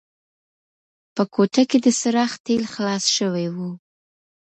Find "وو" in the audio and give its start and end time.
3.55-3.69